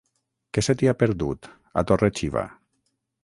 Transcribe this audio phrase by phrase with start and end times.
[0.57, 1.49] Què se t'hi ha perdut,
[1.81, 2.47] a Torre-xiva?